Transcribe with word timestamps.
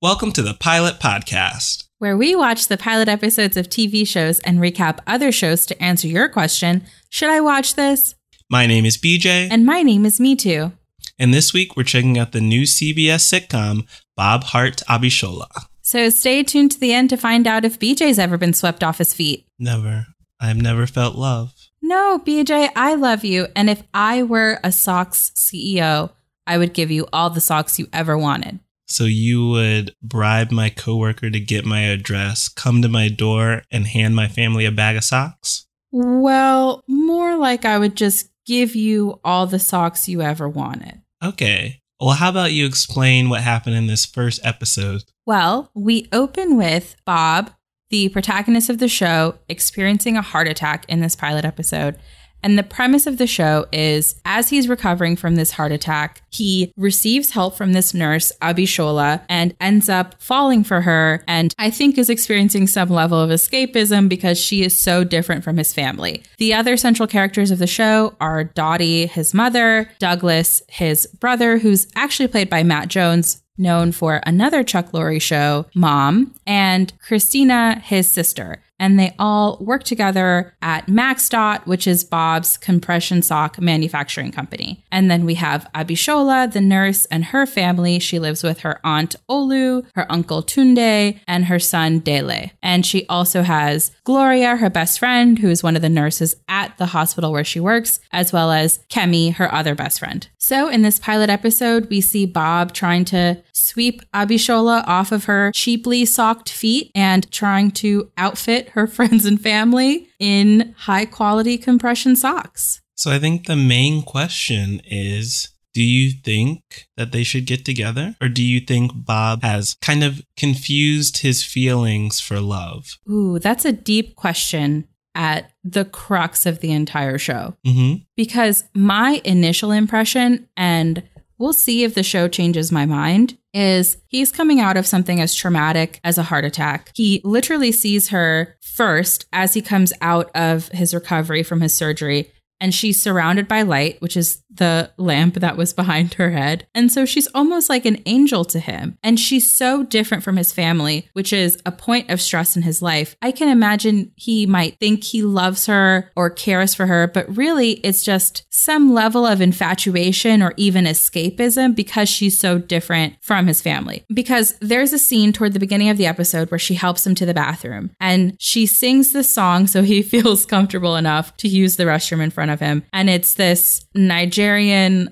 Welcome 0.00 0.30
to 0.32 0.42
the 0.42 0.54
Pilot 0.54 1.00
Podcast. 1.00 1.84
where 1.98 2.16
we 2.16 2.36
watch 2.36 2.68
the 2.68 2.76
pilot 2.76 3.08
episodes 3.08 3.56
of 3.56 3.68
TV 3.68 4.06
shows 4.06 4.38
and 4.40 4.60
recap 4.60 5.00
other 5.08 5.32
shows 5.32 5.66
to 5.66 5.82
answer 5.82 6.06
your 6.06 6.28
question 6.28 6.84
Should 7.10 7.30
I 7.30 7.40
watch 7.40 7.74
this? 7.74 8.14
My 8.50 8.66
name 8.66 8.84
is 8.84 8.96
BJ, 8.96 9.48
And 9.50 9.66
my 9.66 9.82
name 9.82 10.06
is 10.06 10.20
Me 10.20 10.36
Too. 10.36 10.72
and 11.18 11.34
this 11.34 11.52
week 11.52 11.76
we're 11.76 11.82
checking 11.82 12.16
out 12.18 12.32
the 12.32 12.40
new 12.40 12.62
CBS 12.62 13.24
sitcom 13.26 13.86
Bob 14.16 14.44
Hearts 14.44 14.82
Abishola. 14.84 15.48
So 15.82 16.10
stay 16.10 16.42
tuned 16.42 16.70
to 16.72 16.80
the 16.80 16.92
end 16.92 17.10
to 17.10 17.16
find 17.16 17.46
out 17.46 17.64
if 17.64 17.78
BJ's 17.80 18.18
ever 18.18 18.36
been 18.38 18.54
swept 18.54 18.84
off 18.84 18.98
his 18.98 19.14
feet. 19.14 19.46
Never. 19.58 20.06
I've 20.40 20.60
never 20.62 20.86
felt 20.86 21.16
love. 21.16 21.54
No, 21.82 22.20
BJ, 22.24 22.68
I 22.76 22.94
love 22.94 23.24
you. 23.24 23.48
And 23.56 23.68
if 23.70 23.82
I 23.94 24.22
were 24.22 24.60
a 24.62 24.70
socks 24.70 25.32
CEO, 25.34 26.10
I 26.46 26.58
would 26.58 26.72
give 26.74 26.90
you 26.92 27.08
all 27.12 27.30
the 27.30 27.40
socks 27.40 27.78
you 27.78 27.88
ever 27.92 28.16
wanted. 28.16 28.60
So 28.88 29.04
you 29.04 29.48
would 29.48 29.94
bribe 30.02 30.50
my 30.50 30.70
coworker 30.70 31.30
to 31.30 31.40
get 31.40 31.64
my 31.64 31.82
address, 31.82 32.48
come 32.48 32.80
to 32.82 32.88
my 32.88 33.08
door, 33.08 33.62
and 33.70 33.86
hand 33.86 34.16
my 34.16 34.28
family 34.28 34.64
a 34.64 34.72
bag 34.72 34.96
of 34.96 35.04
socks? 35.04 35.66
Well, 35.92 36.82
more 36.88 37.36
like 37.36 37.64
I 37.64 37.78
would 37.78 37.96
just 37.96 38.30
give 38.46 38.74
you 38.74 39.20
all 39.24 39.46
the 39.46 39.58
socks 39.58 40.08
you 40.08 40.22
ever 40.22 40.48
wanted. 40.48 41.02
Okay. 41.22 41.82
Well, 42.00 42.14
how 42.14 42.30
about 42.30 42.52
you 42.52 42.64
explain 42.64 43.28
what 43.28 43.42
happened 43.42 43.76
in 43.76 43.88
this 43.88 44.06
first 44.06 44.40
episode? 44.44 45.02
Well, 45.26 45.70
we 45.74 46.08
open 46.12 46.56
with 46.56 46.96
Bob, 47.04 47.50
the 47.90 48.08
protagonist 48.08 48.70
of 48.70 48.78
the 48.78 48.88
show, 48.88 49.38
experiencing 49.48 50.16
a 50.16 50.22
heart 50.22 50.48
attack 50.48 50.86
in 50.88 51.00
this 51.00 51.16
pilot 51.16 51.44
episode. 51.44 51.98
And 52.42 52.58
the 52.58 52.62
premise 52.62 53.06
of 53.06 53.18
the 53.18 53.26
show 53.26 53.66
is 53.72 54.20
as 54.24 54.48
he's 54.50 54.68
recovering 54.68 55.16
from 55.16 55.36
this 55.36 55.52
heart 55.52 55.72
attack, 55.72 56.22
he 56.30 56.72
receives 56.76 57.30
help 57.30 57.56
from 57.56 57.72
this 57.72 57.94
nurse, 57.94 58.32
Abishola, 58.40 59.22
and 59.28 59.54
ends 59.60 59.88
up 59.88 60.20
falling 60.20 60.64
for 60.64 60.82
her. 60.82 61.22
And 61.26 61.54
I 61.58 61.70
think 61.70 61.98
is 61.98 62.10
experiencing 62.10 62.66
some 62.66 62.88
level 62.88 63.20
of 63.20 63.30
escapism 63.30 64.08
because 64.08 64.40
she 64.40 64.62
is 64.62 64.78
so 64.78 65.04
different 65.04 65.44
from 65.44 65.56
his 65.56 65.74
family. 65.74 66.22
The 66.38 66.54
other 66.54 66.76
central 66.76 67.06
characters 67.06 67.50
of 67.50 67.58
the 67.58 67.66
show 67.66 68.14
are 68.20 68.44
Dottie, 68.44 69.06
his 69.06 69.34
mother, 69.34 69.90
Douglas, 69.98 70.62
his 70.68 71.06
brother, 71.06 71.58
who's 71.58 71.88
actually 71.96 72.28
played 72.28 72.48
by 72.48 72.62
Matt 72.62 72.88
Jones, 72.88 73.42
known 73.58 73.92
for 73.92 74.20
another 74.24 74.62
Chuck 74.62 74.92
Lorre 74.92 75.20
show, 75.20 75.66
Mom, 75.74 76.34
and 76.46 76.92
Christina, 77.00 77.80
his 77.80 78.08
sister. 78.08 78.62
And 78.78 78.98
they 78.98 79.14
all 79.18 79.58
work 79.60 79.84
together 79.84 80.54
at 80.62 80.86
MaxDot, 80.86 81.66
which 81.66 81.86
is 81.86 82.04
Bob's 82.04 82.56
compression 82.56 83.22
sock 83.22 83.60
manufacturing 83.60 84.32
company. 84.32 84.84
And 84.92 85.10
then 85.10 85.24
we 85.24 85.34
have 85.34 85.68
Abishola, 85.74 86.52
the 86.52 86.60
nurse, 86.60 87.04
and 87.06 87.26
her 87.26 87.46
family. 87.46 87.98
She 87.98 88.18
lives 88.18 88.42
with 88.42 88.60
her 88.60 88.80
aunt 88.84 89.16
Olu, 89.28 89.84
her 89.94 90.10
uncle 90.10 90.42
Tunde, 90.42 91.18
and 91.26 91.44
her 91.46 91.58
son 91.58 91.98
Dele. 91.98 92.52
And 92.62 92.86
she 92.86 93.06
also 93.08 93.42
has 93.42 93.90
Gloria, 94.08 94.56
her 94.56 94.70
best 94.70 94.98
friend, 94.98 95.38
who 95.38 95.50
is 95.50 95.62
one 95.62 95.76
of 95.76 95.82
the 95.82 95.88
nurses 95.90 96.34
at 96.48 96.74
the 96.78 96.86
hospital 96.86 97.30
where 97.30 97.44
she 97.44 97.60
works, 97.60 98.00
as 98.10 98.32
well 98.32 98.50
as 98.50 98.78
Kemi, 98.88 99.34
her 99.34 99.52
other 99.52 99.74
best 99.74 99.98
friend. 99.98 100.26
So 100.38 100.70
in 100.70 100.80
this 100.80 100.98
pilot 100.98 101.28
episode, 101.28 101.90
we 101.90 102.00
see 102.00 102.24
Bob 102.24 102.72
trying 102.72 103.04
to 103.04 103.42
sweep 103.52 104.00
Abishola 104.14 104.82
off 104.86 105.12
of 105.12 105.24
her 105.24 105.52
cheaply 105.52 106.06
socked 106.06 106.48
feet 106.48 106.90
and 106.94 107.30
trying 107.30 107.70
to 107.72 108.10
outfit 108.16 108.70
her 108.70 108.86
friends 108.96 109.26
and 109.26 109.38
family 109.38 110.08
in 110.18 110.74
high 110.78 111.04
quality 111.04 111.58
compression 111.58 112.16
socks. 112.16 112.80
So 112.94 113.10
I 113.10 113.18
think 113.18 113.46
the 113.46 113.56
main 113.56 114.00
question 114.00 114.80
is 114.86 115.48
do 115.74 115.82
you 115.82 116.10
think 116.10 116.88
that 116.96 117.12
they 117.12 117.22
should 117.22 117.46
get 117.46 117.64
together? 117.64 118.16
Or 118.20 118.28
do 118.28 118.42
you 118.42 118.60
think 118.60 118.92
Bob 118.94 119.42
has 119.42 119.76
kind 119.80 120.02
of 120.02 120.22
confused 120.36 121.18
his 121.18 121.44
feelings 121.44 122.20
for 122.20 122.40
love? 122.40 122.98
Ooh, 123.08 123.38
that's 123.38 123.64
a 123.64 123.72
deep 123.72 124.16
question 124.16 124.88
at 125.14 125.50
the 125.64 125.84
crux 125.84 126.46
of 126.46 126.60
the 126.60 126.72
entire 126.72 127.18
show. 127.18 127.56
Mm-hmm. 127.66 128.02
because 128.16 128.64
my 128.74 129.20
initial 129.24 129.72
impression, 129.72 130.48
and 130.56 131.02
we'll 131.38 131.52
see 131.52 131.84
if 131.84 131.94
the 131.94 132.02
show 132.02 132.28
changes 132.28 132.70
my 132.70 132.86
mind, 132.86 133.36
is 133.52 133.96
he's 134.06 134.30
coming 134.30 134.60
out 134.60 134.76
of 134.76 134.86
something 134.86 135.20
as 135.20 135.34
traumatic 135.34 136.00
as 136.04 136.18
a 136.18 136.22
heart 136.22 136.44
attack. 136.44 136.92
He 136.94 137.20
literally 137.24 137.72
sees 137.72 138.08
her 138.08 138.56
first 138.60 139.26
as 139.32 139.54
he 139.54 139.62
comes 139.62 139.92
out 140.00 140.30
of 140.34 140.68
his 140.68 140.94
recovery 140.94 141.42
from 141.42 141.60
his 141.60 141.74
surgery. 141.74 142.30
And 142.60 142.74
she's 142.74 143.00
surrounded 143.00 143.46
by 143.46 143.62
light, 143.62 144.00
which 144.00 144.16
is 144.16 144.42
the 144.58 144.90
lamp 144.96 145.34
that 145.34 145.56
was 145.56 145.72
behind 145.72 146.14
her 146.14 146.30
head. 146.30 146.66
And 146.74 146.92
so 146.92 147.04
she's 147.04 147.28
almost 147.34 147.68
like 147.68 147.86
an 147.86 148.02
angel 148.06 148.44
to 148.46 148.60
him. 148.60 148.98
And 149.02 149.18
she's 149.18 149.54
so 149.54 149.82
different 149.82 150.22
from 150.22 150.36
his 150.36 150.52
family, 150.52 151.08
which 151.14 151.32
is 151.32 151.58
a 151.64 151.72
point 151.72 152.10
of 152.10 152.20
stress 152.20 152.56
in 152.56 152.62
his 152.62 152.82
life. 152.82 153.16
I 153.22 153.32
can 153.32 153.48
imagine 153.48 154.12
he 154.16 154.46
might 154.46 154.78
think 154.78 155.04
he 155.04 155.22
loves 155.22 155.66
her 155.66 156.10
or 156.14 156.30
cares 156.30 156.74
for 156.74 156.86
her, 156.86 157.06
but 157.06 157.34
really 157.36 157.72
it's 157.84 158.02
just 158.02 158.44
some 158.50 158.92
level 158.92 159.26
of 159.26 159.40
infatuation 159.40 160.42
or 160.42 160.52
even 160.56 160.84
escapism 160.84 161.74
because 161.74 162.08
she's 162.08 162.38
so 162.38 162.58
different 162.58 163.14
from 163.20 163.46
his 163.46 163.62
family. 163.62 164.04
Because 164.12 164.54
there's 164.60 164.92
a 164.92 164.98
scene 164.98 165.32
toward 165.32 165.52
the 165.52 165.60
beginning 165.60 165.88
of 165.88 165.96
the 165.96 166.06
episode 166.06 166.50
where 166.50 166.58
she 166.58 166.74
helps 166.74 167.06
him 167.06 167.14
to 167.14 167.26
the 167.26 167.34
bathroom 167.34 167.90
and 168.00 168.36
she 168.38 168.66
sings 168.66 169.12
the 169.12 169.24
song 169.24 169.66
so 169.66 169.82
he 169.82 170.02
feels 170.08 170.44
comfortable 170.44 170.96
enough 170.96 171.36
to 171.38 171.48
use 171.48 171.76
the 171.76 171.84
restroom 171.84 172.22
in 172.22 172.30
front 172.30 172.50
of 172.50 172.60
him. 172.60 172.82
And 172.92 173.08
it's 173.08 173.34
this 173.34 173.86
Nigerian 173.94 174.47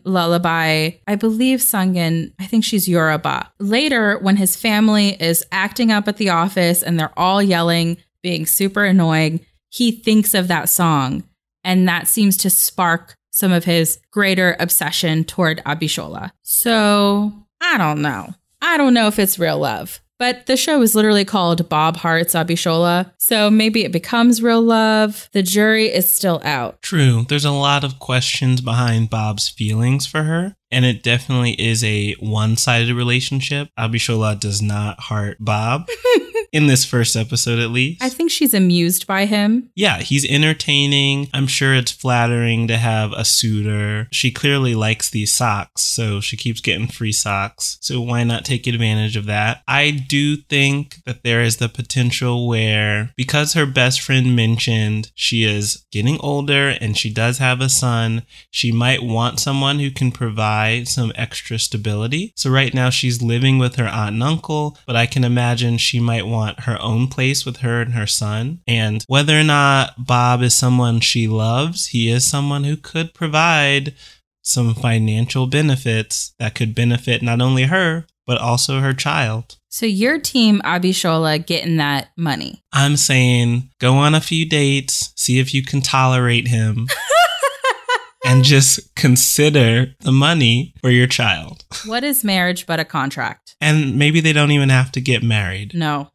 lullaby, 0.05 0.91
I 1.07 1.15
believe 1.15 1.63
sung 1.63 1.97
in, 1.97 2.33
I 2.39 2.47
think 2.47 2.65
she's 2.65 2.89
Yoruba. 2.89 3.53
Later, 3.59 4.19
when 4.19 4.37
his 4.37 4.57
family 4.57 5.21
is 5.21 5.45
acting 5.53 5.93
up 5.93 6.09
at 6.09 6.17
the 6.17 6.31
office 6.31 6.83
and 6.83 6.99
they're 6.99 7.19
all 7.19 7.43
yelling, 7.43 7.99
being 8.23 8.47
super 8.47 8.85
annoying, 8.85 9.41
he 9.69 9.93
thinks 9.93 10.35
of 10.35 10.49
that 10.49 10.69
song. 10.69 11.25
And 11.65 11.89
that 11.89 12.09
seems 12.09 12.37
to 12.39 12.51
spark 12.51 13.15
some 13.31 13.53
of 13.53 13.65
his 13.65 14.01
greater 14.11 14.57
obsession 14.59 15.25
toward 15.25 15.63
Abishola. 15.65 16.31
So 16.43 17.33
I 17.61 17.77
don't 17.77 18.01
know. 18.01 18.33
I 18.63 18.77
don't 18.79 18.95
know 18.95 19.09
if 19.09 19.19
it's 19.19 19.39
real 19.39 19.59
love. 19.59 20.01
But 20.19 20.47
the 20.47 20.57
show 20.57 20.81
is 20.83 20.95
literally 20.95 21.25
called 21.25 21.69
Bob 21.69 21.97
Hearts 21.99 22.35
Abishola. 22.35 23.13
So 23.19 23.51
maybe 23.51 23.85
it 23.85 23.93
becomes 23.93 24.43
real 24.43 24.63
love. 24.63 25.29
The 25.33 25.43
jury 25.43 25.87
is 25.87 26.13
still 26.13 26.41
out. 26.45 26.81
True. 26.83 27.27
There's 27.29 27.45
a 27.45 27.51
lot 27.51 27.85
of 27.85 27.99
questions 27.99 28.61
behind 28.61 29.11
Bob's 29.11 29.49
feelings 29.49 30.07
for 30.07 30.23
her. 30.23 30.57
And 30.71 30.85
it 30.85 31.03
definitely 31.03 31.53
is 31.53 31.85
a 31.85 32.15
one 32.15 32.57
sided 32.57 32.93
relationship. 32.95 33.69
Abishola 33.79 34.39
does 34.39 34.61
not 34.61 34.99
heart 34.99 35.37
Bob 35.39 35.87
in 36.57 36.69
this 36.69 36.87
first 36.87 37.17
episode, 37.17 37.59
at 37.59 37.71
least. 37.71 38.03
I 38.03 38.09
think 38.09 38.31
she's 38.31 38.55
amused 38.55 39.07
by 39.07 39.27
him. 39.27 39.71
yeah, 39.75 39.99
he's 39.99 40.29
entertaining. 40.31 41.29
I'm 41.35 41.47
sure 41.47 41.75
it's 41.75 41.91
flattering 41.93 42.67
to 42.69 42.79
have 42.79 43.13
a 43.13 43.25
suitor. 43.27 44.09
She 44.11 44.31
clearly 44.31 44.75
likes 44.75 45.11
these 45.11 45.33
socks, 45.33 45.83
so 45.83 46.21
she 46.21 46.37
keeps 46.37 46.63
getting 46.63 46.87
free 46.89 47.13
socks. 47.13 47.77
So 47.83 48.01
why 48.01 48.25
not 48.25 48.47
take 48.47 48.67
advantage 48.67 49.17
of 49.17 49.27
that? 49.27 49.63
I 49.69 49.91
do 49.91 50.37
think 50.37 51.05
that 51.05 51.23
there 51.23 51.43
is 51.43 51.59
the 51.59 51.69
potential 51.69 52.49
where, 52.49 53.13
because 53.17 53.53
her 53.53 53.67
best 53.67 54.01
friend 54.01 54.35
mentioned 54.35 55.13
she 55.15 55.45
is 55.45 55.85
getting 55.93 56.19
older 56.21 56.75
and 56.81 56.97
she 56.97 57.13
does 57.13 57.37
have 57.39 57.61
a 57.61 57.69
son, 57.69 58.23
she 58.51 58.73
might 58.73 59.03
want 59.03 59.41
someone 59.41 59.79
who 59.79 59.91
can 59.91 60.11
provide 60.11 60.89
some 60.89 61.13
extra 61.17 61.59
stability. 61.59 62.33
So 62.35 62.49
right 62.49 62.73
now 62.73 62.89
she's 62.89 63.21
living 63.21 63.59
with 63.59 63.77
her 63.77 63.87
aunt 63.87 64.15
and 64.15 64.23
uncle, 64.23 64.79
but 64.87 64.97
I 64.97 65.05
can 65.05 65.23
imagine 65.23 65.77
she 65.77 66.01
might 66.01 66.27
want 66.27 66.46
her 66.61 66.81
own 66.81 67.09
place 67.09 67.45
with 67.45 67.59
her 67.59 67.81
and 67.81 67.95
her 67.95 68.07
son. 68.07 68.61
And 68.67 69.05
whether 69.07 69.39
or 69.39 69.45
not 69.45 70.07
Bob 70.07 70.43
is 70.43 70.55
someone 70.55 71.01
she 71.01 71.29
loves, 71.29 71.89
he 71.89 72.11
is 72.11 72.29
someone 72.29 72.65
who 72.65 72.77
could 72.77 73.15
provide 73.15 73.95
some 74.43 74.75
financial 74.75 75.47
benefits 75.47 76.33
that 76.39 76.55
could 76.55 76.75
benefit 76.75 77.23
not 77.23 77.41
only 77.41 77.65
her, 77.65 78.07
but 78.27 78.39
also 78.39 78.81
her 78.81 78.93
child. 78.93 79.57
So 79.69 79.87
your 79.87 80.19
team 80.19 80.61
Abishola 80.65 81.45
getting 81.45 81.77
that 81.77 82.09
money. 82.17 82.63
I'm 82.73 82.97
saying 82.97 83.71
go 83.79 83.95
on 83.95 84.15
a 84.15 84.21
few 84.21 84.49
dates, 84.49 85.13
see 85.17 85.39
if 85.39 85.53
you 85.53 85.63
can 85.63 85.81
tolerate 85.81 86.49
him, 86.49 86.89
and 88.25 88.43
just 88.43 88.95
consider 88.95 89.95
the 90.01 90.13
money 90.13 90.75
for 90.81 90.91
your 90.91 91.07
child. 91.07 91.65
What 91.85 92.05
is 92.05 92.25
marriage 92.25 92.67
but 92.67 92.81
a 92.81 92.85
contract? 92.85 93.57
And 93.61 93.99
maybe 93.99 94.21
they 94.21 94.33
don't 94.33 94.51
even 94.51 94.69
have 94.69 94.93
to 94.93 95.01
get 95.01 95.23
married. 95.23 95.75
No. 95.75 96.09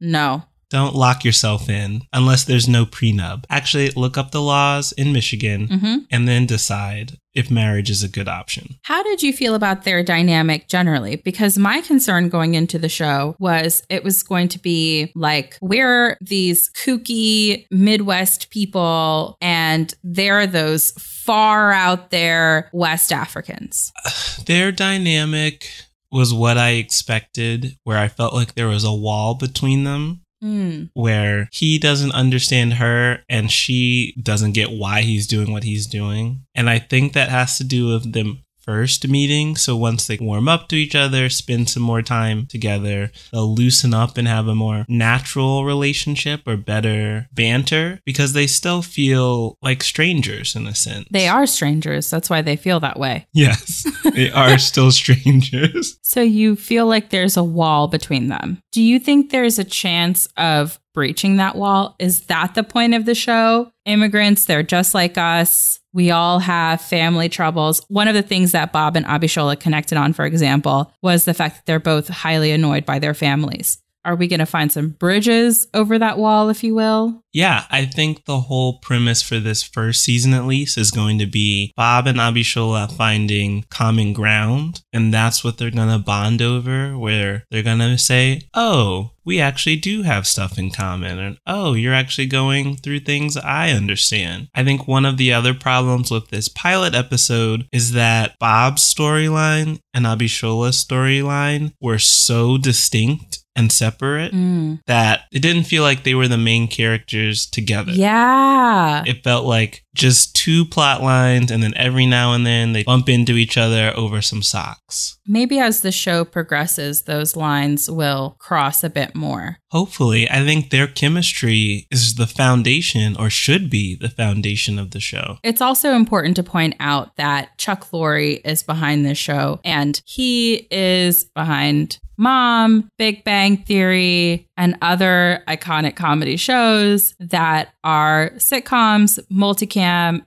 No. 0.00 0.44
Don't 0.70 0.94
lock 0.94 1.24
yourself 1.24 1.70
in 1.70 2.02
unless 2.12 2.44
there's 2.44 2.68
no 2.68 2.84
prenup. 2.84 3.44
Actually, 3.48 3.88
look 3.90 4.18
up 4.18 4.32
the 4.32 4.42
laws 4.42 4.92
in 4.92 5.12
Michigan 5.12 5.66
hmm 5.68 5.96
and 6.10 6.26
then 6.26 6.46
decide 6.46 7.18
if 7.34 7.50
marriage 7.50 7.88
is 7.90 8.02
a 8.02 8.08
good 8.08 8.28
option. 8.28 8.76
How 8.82 9.02
did 9.02 9.22
you 9.22 9.32
feel 9.32 9.54
about 9.54 9.84
their 9.84 10.02
dynamic 10.02 10.68
generally? 10.68 11.16
Because 11.16 11.56
my 11.56 11.80
concern 11.82 12.28
going 12.28 12.54
into 12.54 12.78
the 12.78 12.88
show 12.88 13.36
was 13.38 13.82
it 13.88 14.02
was 14.02 14.22
going 14.22 14.48
to 14.48 14.58
be 14.58 15.12
like, 15.14 15.56
we're 15.60 16.16
these 16.20 16.70
kooky 16.70 17.66
Midwest 17.70 18.50
people, 18.50 19.36
and 19.40 19.94
they're 20.02 20.46
those 20.46 20.90
far 20.92 21.72
out 21.72 22.10
there 22.10 22.70
West 22.72 23.12
Africans. 23.12 23.92
Their 24.46 24.72
dynamic 24.72 25.70
was 26.10 26.32
what 26.32 26.58
I 26.58 26.70
expected, 26.70 27.76
where 27.84 27.98
I 27.98 28.08
felt 28.08 28.34
like 28.34 28.54
there 28.54 28.68
was 28.68 28.84
a 28.84 28.92
wall 28.92 29.34
between 29.34 29.84
them. 29.84 30.22
Mm. 30.42 30.90
Where 30.94 31.48
he 31.50 31.80
doesn't 31.80 32.12
understand 32.12 32.74
her 32.74 33.24
and 33.28 33.50
she 33.50 34.14
doesn't 34.22 34.52
get 34.52 34.70
why 34.70 35.00
he's 35.00 35.26
doing 35.26 35.50
what 35.50 35.64
he's 35.64 35.86
doing. 35.86 36.44
And 36.54 36.70
I 36.70 36.78
think 36.78 37.12
that 37.12 37.28
has 37.28 37.58
to 37.58 37.64
do 37.64 37.88
with 37.88 38.12
them 38.12 38.44
first 38.68 39.08
meeting. 39.08 39.56
So 39.56 39.74
once 39.74 40.06
they 40.06 40.18
warm 40.20 40.46
up 40.46 40.68
to 40.68 40.76
each 40.76 40.94
other, 40.94 41.30
spend 41.30 41.70
some 41.70 41.82
more 41.82 42.02
time 42.02 42.44
together, 42.44 43.10
they'll 43.32 43.54
loosen 43.54 43.94
up 43.94 44.18
and 44.18 44.28
have 44.28 44.46
a 44.46 44.54
more 44.54 44.84
natural 44.90 45.64
relationship 45.64 46.42
or 46.46 46.58
better 46.58 47.28
banter 47.32 48.00
because 48.04 48.34
they 48.34 48.46
still 48.46 48.82
feel 48.82 49.56
like 49.62 49.82
strangers 49.82 50.54
in 50.54 50.66
a 50.66 50.74
sense. 50.74 51.08
They 51.10 51.28
are 51.28 51.46
strangers. 51.46 52.10
That's 52.10 52.28
why 52.28 52.42
they 52.42 52.56
feel 52.56 52.78
that 52.80 52.98
way. 52.98 53.26
Yes, 53.32 53.86
they 54.14 54.30
are 54.32 54.58
still 54.58 54.92
strangers. 54.92 55.98
So 56.02 56.20
you 56.20 56.54
feel 56.54 56.86
like 56.86 57.08
there's 57.08 57.38
a 57.38 57.44
wall 57.44 57.88
between 57.88 58.28
them. 58.28 58.60
Do 58.72 58.82
you 58.82 58.98
think 58.98 59.30
there's 59.30 59.58
a 59.58 59.64
chance 59.64 60.28
of 60.36 60.78
breaching 60.98 61.36
that 61.36 61.54
wall? 61.54 61.94
Is 62.00 62.22
that 62.22 62.56
the 62.56 62.64
point 62.64 62.92
of 62.92 63.04
the 63.04 63.14
show? 63.14 63.70
Immigrants, 63.84 64.46
they're 64.46 64.64
just 64.64 64.94
like 64.94 65.16
us. 65.16 65.78
We 65.92 66.10
all 66.10 66.40
have 66.40 66.80
family 66.80 67.28
troubles. 67.28 67.84
One 67.86 68.08
of 68.08 68.14
the 68.14 68.22
things 68.22 68.50
that 68.50 68.72
Bob 68.72 68.96
and 68.96 69.06
Abishola 69.06 69.60
connected 69.60 69.96
on, 69.96 70.12
for 70.12 70.24
example, 70.24 70.92
was 71.00 71.24
the 71.24 71.34
fact 71.34 71.54
that 71.54 71.66
they're 71.66 71.78
both 71.78 72.08
highly 72.08 72.50
annoyed 72.50 72.84
by 72.84 72.98
their 72.98 73.14
families. 73.14 73.78
Are 74.08 74.16
we 74.16 74.26
going 74.26 74.40
to 74.40 74.46
find 74.46 74.72
some 74.72 74.88
bridges 74.88 75.66
over 75.74 75.98
that 75.98 76.16
wall, 76.16 76.48
if 76.48 76.64
you 76.64 76.74
will? 76.74 77.22
Yeah, 77.34 77.66
I 77.70 77.84
think 77.84 78.24
the 78.24 78.40
whole 78.40 78.78
premise 78.78 79.22
for 79.22 79.38
this 79.38 79.62
first 79.62 80.02
season, 80.02 80.32
at 80.32 80.46
least, 80.46 80.78
is 80.78 80.90
going 80.90 81.18
to 81.18 81.26
be 81.26 81.74
Bob 81.76 82.06
and 82.06 82.16
Abishola 82.16 82.90
finding 82.90 83.66
common 83.68 84.14
ground. 84.14 84.80
And 84.94 85.12
that's 85.12 85.44
what 85.44 85.58
they're 85.58 85.70
going 85.70 85.90
to 85.90 85.98
bond 86.02 86.40
over, 86.40 86.96
where 86.96 87.44
they're 87.50 87.62
going 87.62 87.80
to 87.80 87.98
say, 87.98 88.48
Oh, 88.54 89.10
we 89.26 89.40
actually 89.40 89.76
do 89.76 90.04
have 90.04 90.26
stuff 90.26 90.58
in 90.58 90.70
common. 90.70 91.18
And 91.18 91.38
oh, 91.46 91.74
you're 91.74 91.92
actually 91.92 92.28
going 92.28 92.76
through 92.76 93.00
things 93.00 93.36
I 93.36 93.72
understand. 93.72 94.48
I 94.54 94.64
think 94.64 94.88
one 94.88 95.04
of 95.04 95.18
the 95.18 95.34
other 95.34 95.52
problems 95.52 96.10
with 96.10 96.30
this 96.30 96.48
pilot 96.48 96.94
episode 96.94 97.68
is 97.70 97.92
that 97.92 98.36
Bob's 98.40 98.82
storyline 98.82 99.80
and 99.92 100.06
Abishola's 100.06 100.82
storyline 100.82 101.74
were 101.78 101.98
so 101.98 102.56
distinct 102.56 103.44
and 103.58 103.72
separate 103.72 104.32
Mm. 104.32 104.78
that 104.86 105.22
it 105.32 105.40
didn't 105.40 105.64
feel 105.64 105.82
like 105.82 106.04
they 106.04 106.14
were 106.14 106.28
the 106.28 106.38
main 106.38 106.68
characters 106.68 107.44
together. 107.46 107.92
Yeah. 107.92 109.02
It 109.06 109.24
felt 109.24 109.44
like 109.46 109.84
just 109.98 110.34
two 110.34 110.64
plot 110.64 111.02
lines, 111.02 111.50
and 111.50 111.62
then 111.62 111.74
every 111.76 112.06
now 112.06 112.32
and 112.32 112.46
then 112.46 112.72
they 112.72 112.84
bump 112.84 113.08
into 113.08 113.34
each 113.34 113.58
other 113.58 113.92
over 113.96 114.22
some 114.22 114.42
socks. 114.42 115.18
Maybe 115.26 115.58
as 115.58 115.82
the 115.82 115.92
show 115.92 116.24
progresses, 116.24 117.02
those 117.02 117.36
lines 117.36 117.90
will 117.90 118.36
cross 118.38 118.82
a 118.82 118.88
bit 118.88 119.14
more. 119.14 119.58
Hopefully, 119.70 120.30
I 120.30 120.44
think 120.44 120.70
their 120.70 120.86
chemistry 120.86 121.86
is 121.90 122.14
the 122.14 122.26
foundation, 122.26 123.16
or 123.16 123.28
should 123.28 123.68
be 123.68 123.96
the 123.96 124.08
foundation 124.08 124.78
of 124.78 124.92
the 124.92 125.00
show. 125.00 125.38
It's 125.42 125.60
also 125.60 125.90
important 125.90 126.36
to 126.36 126.42
point 126.42 126.76
out 126.80 127.16
that 127.16 127.58
Chuck 127.58 127.90
Lorre 127.90 128.40
is 128.44 128.62
behind 128.62 129.04
this 129.04 129.18
show 129.18 129.60
and 129.64 130.00
he 130.06 130.66
is 130.70 131.24
behind 131.24 131.98
Mom, 132.20 132.90
Big 132.98 133.22
Bang 133.22 133.58
Theory, 133.58 134.48
and 134.56 134.76
other 134.82 135.44
iconic 135.46 135.94
comedy 135.94 136.36
shows 136.36 137.14
that 137.20 137.68
are 137.84 138.30
sitcoms, 138.36 139.20
multicam, 139.30 139.78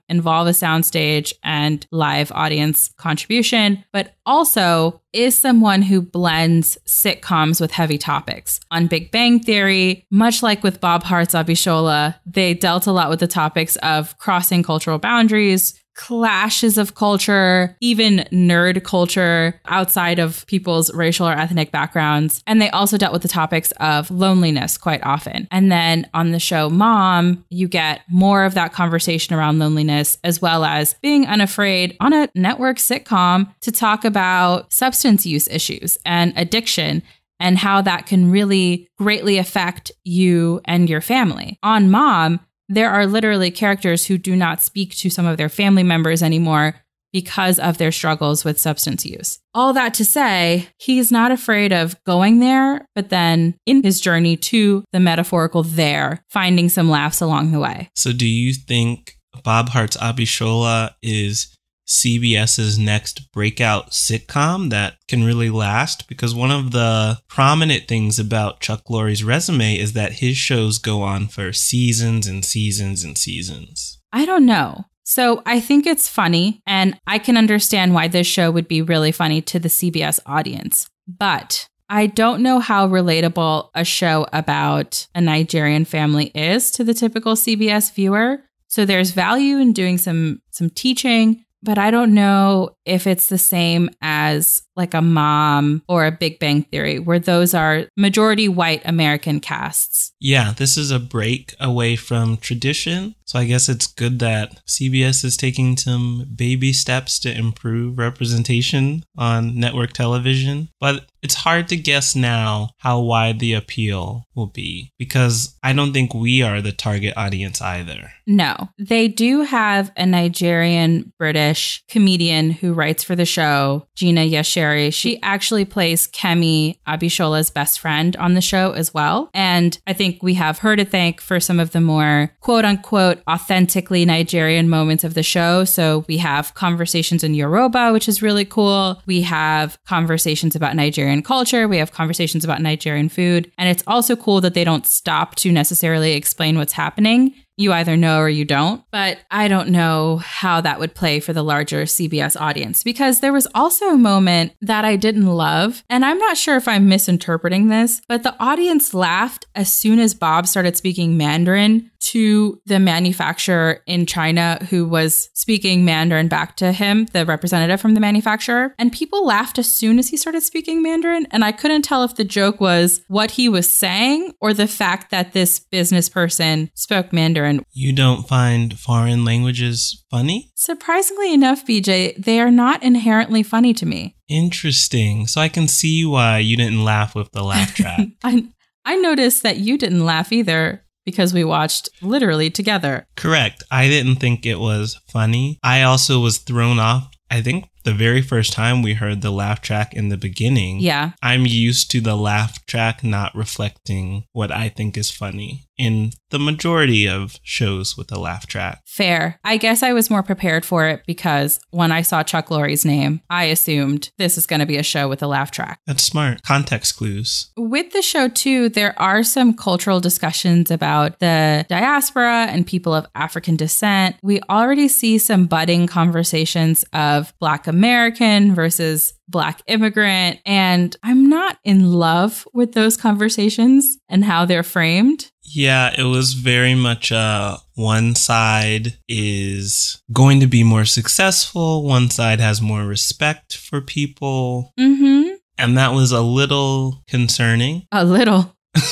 involve 0.08 0.48
a 0.48 0.50
soundstage 0.50 1.32
and 1.42 1.86
live 1.90 2.30
audience 2.32 2.92
contribution, 2.96 3.84
but 3.92 4.14
also 4.24 5.00
is 5.12 5.36
someone 5.36 5.82
who 5.82 6.00
blends 6.00 6.78
sitcoms 6.86 7.60
with 7.60 7.70
heavy 7.70 7.98
topics. 7.98 8.60
On 8.70 8.86
Big 8.86 9.10
Bang 9.10 9.40
Theory, 9.40 10.06
much 10.10 10.42
like 10.42 10.62
with 10.62 10.80
Bob 10.80 11.02
Hearts 11.02 11.34
Abishola, 11.34 12.14
they 12.24 12.54
dealt 12.54 12.86
a 12.86 12.92
lot 12.92 13.10
with 13.10 13.20
the 13.20 13.26
topics 13.26 13.76
of 13.76 14.16
crossing 14.18 14.62
cultural 14.62 14.98
boundaries, 14.98 15.81
clashes 15.94 16.78
of 16.78 16.94
culture, 16.94 17.76
even 17.80 18.18
nerd 18.32 18.82
culture 18.84 19.60
outside 19.66 20.18
of 20.18 20.46
people's 20.46 20.92
racial 20.94 21.28
or 21.28 21.32
ethnic 21.32 21.70
backgrounds. 21.70 22.42
And 22.46 22.60
they 22.60 22.70
also 22.70 22.96
dealt 22.96 23.12
with 23.12 23.22
the 23.22 23.28
topics 23.28 23.72
of 23.72 24.10
loneliness 24.10 24.78
quite 24.78 25.02
often. 25.04 25.48
And 25.50 25.70
then 25.70 26.08
on 26.14 26.32
the 26.32 26.38
show 26.38 26.70
Mom, 26.70 27.44
you 27.50 27.68
get 27.68 28.02
more 28.08 28.44
of 28.44 28.54
that 28.54 28.72
conversation 28.72 29.34
around 29.34 29.58
loneliness, 29.58 30.18
as 30.24 30.40
well 30.40 30.64
as 30.64 30.94
being 31.02 31.26
unafraid 31.26 31.96
on 32.00 32.12
a 32.12 32.28
network 32.34 32.78
sitcom 32.78 33.52
to 33.60 33.72
talk 33.72 34.04
about 34.04 34.72
substance 34.72 35.26
use 35.26 35.48
issues 35.48 35.98
and 36.04 36.32
addiction 36.36 37.02
and 37.42 37.58
how 37.58 37.82
that 37.82 38.06
can 38.06 38.30
really 38.30 38.88
greatly 38.98 39.36
affect 39.36 39.90
you 40.04 40.60
and 40.64 40.88
your 40.88 41.00
family. 41.00 41.58
On 41.62 41.90
Mom, 41.90 42.38
there 42.74 42.90
are 42.90 43.06
literally 43.06 43.50
characters 43.50 44.06
who 44.06 44.18
do 44.18 44.34
not 44.34 44.62
speak 44.62 44.96
to 44.96 45.10
some 45.10 45.26
of 45.26 45.36
their 45.36 45.48
family 45.48 45.82
members 45.82 46.22
anymore 46.22 46.76
because 47.12 47.58
of 47.58 47.76
their 47.76 47.92
struggles 47.92 48.42
with 48.42 48.58
substance 48.58 49.04
use. 49.04 49.38
All 49.52 49.74
that 49.74 49.92
to 49.94 50.04
say, 50.04 50.68
he's 50.78 51.12
not 51.12 51.30
afraid 51.30 51.70
of 51.70 52.02
going 52.04 52.38
there, 52.38 52.86
but 52.94 53.10
then 53.10 53.54
in 53.66 53.82
his 53.82 54.00
journey 54.00 54.36
to 54.38 54.82
the 54.92 55.00
metaphorical 55.00 55.62
there, 55.62 56.24
finding 56.30 56.70
some 56.70 56.88
laughs 56.88 57.20
along 57.20 57.52
the 57.52 57.60
way. 57.60 57.90
So, 57.94 58.12
do 58.12 58.26
you 58.26 58.54
think 58.54 59.16
Bob 59.44 59.68
Hearts 59.68 59.98
Abishola 59.98 60.92
is 61.02 61.54
CBS's 61.92 62.78
next 62.78 63.30
breakout 63.32 63.90
sitcom 63.90 64.70
that 64.70 64.94
can 65.08 65.24
really 65.24 65.50
last? 65.50 66.08
Because 66.08 66.34
one 66.34 66.50
of 66.50 66.70
the 66.70 67.18
prominent 67.28 67.86
things 67.86 68.18
about 68.18 68.60
Chuck 68.60 68.88
Lorre's 68.88 69.22
resume 69.22 69.76
is 69.76 69.92
that 69.92 70.14
his 70.14 70.36
shows 70.36 70.78
go 70.78 71.02
on 71.02 71.28
for 71.28 71.52
seasons 71.52 72.26
and 72.26 72.44
seasons 72.44 73.04
and 73.04 73.18
seasons. 73.18 74.00
I 74.10 74.24
don't 74.24 74.46
know. 74.46 74.86
So 75.04 75.42
I 75.44 75.60
think 75.60 75.86
it's 75.86 76.08
funny, 76.08 76.62
and 76.66 76.98
I 77.06 77.18
can 77.18 77.36
understand 77.36 77.92
why 77.92 78.08
this 78.08 78.26
show 78.26 78.50
would 78.50 78.68
be 78.68 78.80
really 78.80 79.12
funny 79.12 79.42
to 79.42 79.58
the 79.58 79.68
CBS 79.68 80.18
audience. 80.24 80.88
But 81.06 81.68
I 81.90 82.06
don't 82.06 82.42
know 82.42 82.58
how 82.58 82.88
relatable 82.88 83.68
a 83.74 83.84
show 83.84 84.26
about 84.32 85.06
a 85.14 85.20
Nigerian 85.20 85.84
family 85.84 86.26
is 86.34 86.70
to 86.72 86.84
the 86.84 86.94
typical 86.94 87.34
CBS 87.34 87.92
viewer. 87.92 88.44
So 88.68 88.86
there's 88.86 89.10
value 89.10 89.58
in 89.58 89.74
doing 89.74 89.98
some 89.98 90.40
some 90.50 90.70
teaching, 90.70 91.44
but 91.62 91.78
I 91.78 91.90
don't 91.90 92.14
know 92.14 92.70
if 92.84 93.06
it's 93.06 93.28
the 93.28 93.38
same 93.38 93.90
as 94.00 94.62
like 94.76 94.94
a 94.94 95.02
mom 95.02 95.82
or 95.88 96.06
a 96.06 96.12
Big 96.12 96.38
Bang 96.38 96.62
Theory, 96.64 96.98
where 96.98 97.18
those 97.18 97.54
are 97.54 97.86
majority 97.96 98.48
white 98.48 98.82
American 98.84 99.40
casts. 99.40 100.12
Yeah, 100.20 100.52
this 100.56 100.76
is 100.76 100.90
a 100.90 100.98
break 100.98 101.54
away 101.60 101.96
from 101.96 102.38
tradition. 102.38 103.14
So 103.26 103.38
I 103.38 103.44
guess 103.44 103.68
it's 103.68 103.86
good 103.86 104.18
that 104.18 104.60
CBS 104.66 105.24
is 105.24 105.36
taking 105.36 105.76
some 105.76 106.26
baby 106.34 106.72
steps 106.72 107.18
to 107.20 107.34
improve 107.34 107.98
representation 107.98 109.04
on 109.16 109.58
network 109.58 109.92
television. 109.92 110.68
But 110.80 111.06
it's 111.22 111.34
hard 111.34 111.68
to 111.68 111.76
guess 111.76 112.16
now 112.16 112.70
how 112.78 113.00
wide 113.00 113.38
the 113.38 113.54
appeal 113.54 114.26
will 114.34 114.48
be 114.48 114.90
because 114.98 115.56
I 115.62 115.72
don't 115.72 115.92
think 115.92 116.12
we 116.12 116.42
are 116.42 116.60
the 116.60 116.72
target 116.72 117.14
audience 117.16 117.62
either. 117.62 118.12
No, 118.26 118.70
they 118.78 119.08
do 119.08 119.42
have 119.42 119.92
a 119.96 120.04
Nigerian 120.04 121.12
British 121.18 121.84
comedian 121.88 122.50
who 122.50 122.71
writes 122.72 123.02
for 123.02 123.14
the 123.16 123.24
show, 123.24 123.86
Gina 123.94 124.22
Yashere. 124.22 124.92
She 124.92 125.14
mm-hmm. 125.14 125.24
actually 125.24 125.64
plays 125.64 126.06
Kemi 126.08 126.78
Abishola's 126.86 127.50
best 127.50 127.80
friend 127.80 128.16
on 128.16 128.34
the 128.34 128.40
show 128.40 128.72
as 128.72 128.92
well. 128.92 129.30
And 129.34 129.78
I 129.86 129.92
think 129.92 130.22
we 130.22 130.34
have 130.34 130.58
her 130.58 130.76
to 130.76 130.84
thank 130.84 131.20
for 131.20 131.40
some 131.40 131.60
of 131.60 131.72
the 131.72 131.80
more 131.80 132.34
quote 132.40 132.64
unquote 132.64 133.22
authentically 133.28 134.04
Nigerian 134.04 134.68
moments 134.68 135.04
of 135.04 135.14
the 135.14 135.22
show. 135.22 135.64
So 135.64 136.04
we 136.08 136.18
have 136.18 136.54
conversations 136.54 137.24
in 137.24 137.34
Yoruba, 137.34 137.92
which 137.92 138.08
is 138.08 138.22
really 138.22 138.44
cool. 138.44 139.00
We 139.06 139.22
have 139.22 139.78
conversations 139.84 140.56
about 140.56 140.76
Nigerian 140.76 141.22
culture. 141.22 141.68
We 141.68 141.78
have 141.78 141.92
conversations 141.92 142.44
about 142.44 142.60
Nigerian 142.62 143.08
food. 143.08 143.50
And 143.58 143.68
it's 143.68 143.84
also 143.86 144.16
cool 144.16 144.40
that 144.40 144.54
they 144.54 144.64
don't 144.64 144.86
stop 144.86 145.34
to 145.36 145.52
necessarily 145.52 146.12
explain 146.12 146.56
what's 146.58 146.72
happening. 146.72 147.34
You 147.62 147.72
either 147.72 147.96
know 147.96 148.18
or 148.18 148.28
you 148.28 148.44
don't. 148.44 148.84
But 148.90 149.18
I 149.30 149.46
don't 149.46 149.68
know 149.68 150.16
how 150.18 150.60
that 150.60 150.80
would 150.80 150.94
play 150.94 151.20
for 151.20 151.32
the 151.32 151.44
larger 151.44 151.82
CBS 151.82 152.38
audience 152.40 152.82
because 152.82 153.20
there 153.20 153.32
was 153.32 153.46
also 153.54 153.86
a 153.86 153.96
moment 153.96 154.52
that 154.60 154.84
I 154.84 154.96
didn't 154.96 155.26
love. 155.26 155.84
And 155.88 156.04
I'm 156.04 156.18
not 156.18 156.36
sure 156.36 156.56
if 156.56 156.66
I'm 156.66 156.88
misinterpreting 156.88 157.68
this, 157.68 158.02
but 158.08 158.24
the 158.24 158.34
audience 158.42 158.92
laughed 158.92 159.46
as 159.54 159.72
soon 159.72 160.00
as 160.00 160.12
Bob 160.12 160.46
started 160.46 160.76
speaking 160.76 161.16
Mandarin 161.16 161.90
to 162.02 162.60
the 162.66 162.80
manufacturer 162.80 163.80
in 163.86 164.06
China 164.06 164.58
who 164.70 164.86
was 164.86 165.30
speaking 165.34 165.84
Mandarin 165.84 166.28
back 166.28 166.56
to 166.56 166.72
him, 166.72 167.06
the 167.12 167.24
representative 167.24 167.80
from 167.80 167.94
the 167.94 168.00
manufacturer. 168.00 168.74
And 168.78 168.92
people 168.92 169.24
laughed 169.24 169.58
as 169.58 169.72
soon 169.72 169.98
as 169.98 170.08
he 170.08 170.16
started 170.16 170.42
speaking 170.42 170.82
Mandarin. 170.82 171.26
And 171.30 171.44
I 171.44 171.52
couldn't 171.52 171.82
tell 171.82 172.02
if 172.02 172.16
the 172.16 172.24
joke 172.24 172.60
was 172.60 173.02
what 173.06 173.32
he 173.32 173.48
was 173.48 173.72
saying 173.72 174.32
or 174.40 174.52
the 174.52 174.66
fact 174.66 175.10
that 175.10 175.32
this 175.32 175.60
business 175.60 176.08
person 176.08 176.70
spoke 176.74 177.12
Mandarin 177.12 177.51
learn. 177.56 177.64
You 177.72 177.92
don't 177.92 178.28
find 178.28 178.78
foreign 178.78 179.24
languages 179.24 180.04
funny? 180.10 180.50
Surprisingly 180.54 181.32
enough, 181.32 181.66
BJ, 181.66 182.16
they 182.16 182.40
are 182.40 182.50
not 182.50 182.82
inherently 182.82 183.42
funny 183.42 183.74
to 183.74 183.86
me. 183.86 184.16
Interesting. 184.28 185.26
So 185.26 185.40
I 185.40 185.48
can 185.48 185.68
see 185.68 186.04
why 186.04 186.38
you 186.38 186.56
didn't 186.56 186.84
laugh 186.84 187.14
with 187.14 187.32
the 187.32 187.42
laugh 187.42 187.74
track. 187.76 188.08
I 188.24 188.46
I 188.84 188.96
noticed 188.96 189.42
that 189.44 189.58
you 189.58 189.78
didn't 189.78 190.04
laugh 190.04 190.32
either 190.32 190.84
because 191.04 191.32
we 191.32 191.44
watched 191.44 191.88
literally 192.00 192.50
together. 192.50 193.06
Correct. 193.16 193.62
I 193.70 193.88
didn't 193.88 194.16
think 194.16 194.44
it 194.44 194.58
was 194.58 194.98
funny. 195.08 195.58
I 195.62 195.82
also 195.82 196.20
was 196.20 196.38
thrown 196.38 196.78
off. 196.78 197.08
I 197.30 197.40
think 197.42 197.68
the 197.84 197.94
very 197.94 198.22
first 198.22 198.52
time 198.52 198.82
we 198.82 198.94
heard 198.94 199.22
the 199.22 199.30
laugh 199.30 199.60
track 199.62 199.94
in 199.94 200.10
the 200.10 200.16
beginning. 200.16 200.80
Yeah. 200.80 201.12
I'm 201.22 201.46
used 201.46 201.90
to 201.92 202.00
the 202.00 202.14
laugh 202.16 202.64
track 202.66 203.02
not 203.02 203.34
reflecting 203.34 204.24
what 204.32 204.52
I 204.52 204.68
think 204.68 204.96
is 204.96 205.10
funny 205.10 205.66
in 205.82 206.12
the 206.30 206.38
majority 206.38 207.08
of 207.08 207.38
shows 207.42 207.96
with 207.96 208.12
a 208.12 208.18
laugh 208.18 208.46
track. 208.46 208.80
Fair. 208.86 209.40
I 209.42 209.56
guess 209.56 209.82
I 209.82 209.92
was 209.92 210.10
more 210.10 210.22
prepared 210.22 210.64
for 210.64 210.86
it 210.86 211.02
because 211.08 211.58
when 211.70 211.90
I 211.90 212.02
saw 212.02 212.22
Chuck 212.22 212.50
Lorre's 212.50 212.84
name, 212.84 213.20
I 213.28 213.44
assumed 213.44 214.10
this 214.16 214.38
is 214.38 214.46
going 214.46 214.60
to 214.60 214.66
be 214.66 214.76
a 214.76 214.84
show 214.84 215.08
with 215.08 215.24
a 215.24 215.26
laugh 215.26 215.50
track. 215.50 215.80
That's 215.86 216.04
smart. 216.04 216.42
Context 216.42 216.96
clues. 216.96 217.50
With 217.56 217.92
the 217.92 218.00
show, 218.00 218.28
too, 218.28 218.68
there 218.68 218.98
are 219.00 219.24
some 219.24 219.54
cultural 219.54 219.98
discussions 219.98 220.70
about 220.70 221.18
the 221.18 221.66
diaspora 221.68 222.46
and 222.48 222.64
people 222.64 222.94
of 222.94 223.06
African 223.16 223.56
descent. 223.56 224.16
We 224.22 224.40
already 224.48 224.86
see 224.86 225.18
some 225.18 225.46
budding 225.46 225.88
conversations 225.88 226.84
of 226.92 227.34
Black 227.40 227.66
American 227.66 228.54
versus 228.54 229.14
Black 229.28 229.62
immigrant. 229.66 230.40
And 230.44 230.94
I'm 231.02 231.28
not 231.28 231.58
in 231.64 231.92
love 231.92 232.46
with 232.52 232.72
those 232.72 232.96
conversations 232.96 233.96
and 234.08 234.24
how 234.24 234.44
they're 234.44 234.62
framed. 234.62 235.30
Yeah, 235.44 235.92
it 235.98 236.04
was 236.04 236.34
very 236.34 236.74
much 236.74 237.10
uh 237.12 237.56
one 237.74 238.14
side 238.14 238.98
is 239.08 240.02
going 240.12 240.40
to 240.40 240.46
be 240.46 240.62
more 240.64 240.84
successful, 240.84 241.84
one 241.84 242.10
side 242.10 242.40
has 242.40 242.60
more 242.62 242.84
respect 242.84 243.56
for 243.56 243.80
people. 243.80 244.72
Mm-hmm. 244.78 245.34
And 245.58 245.76
that 245.78 245.92
was 245.92 246.12
a 246.12 246.20
little 246.22 247.02
concerning. 247.08 247.86
A 247.92 248.04
little. 248.04 248.56